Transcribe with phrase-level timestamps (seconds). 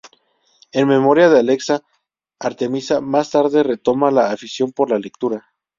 [0.71, 1.79] En memoria de Alexa,
[2.39, 5.45] Artemisa más tarde retoma la afición por la lectura.